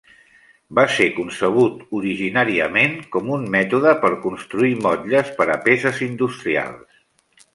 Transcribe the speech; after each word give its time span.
Va 0.77 0.83
ser 0.93 1.05
concebut 1.17 1.83
originàriament 1.97 2.95
com 3.17 3.29
un 3.37 3.45
mètode 3.57 3.93
per 4.07 4.11
construir 4.25 4.73
motlles 4.87 5.31
per 5.41 5.49
a 5.59 5.61
peces 5.69 6.03
industrials. 6.09 6.99